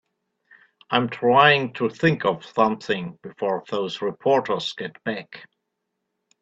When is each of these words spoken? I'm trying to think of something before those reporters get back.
I'm 0.89 1.09
trying 1.09 1.73
to 1.73 1.87
think 1.87 2.25
of 2.25 2.43
something 2.43 3.19
before 3.21 3.63
those 3.69 4.01
reporters 4.01 4.73
get 4.73 4.95
back. 5.03 5.47